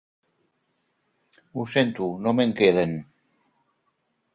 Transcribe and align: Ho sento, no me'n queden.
Ho 1.59 1.67
sento, 1.75 2.11
no 2.25 2.37
me'n 2.41 2.59
queden. 2.65 3.01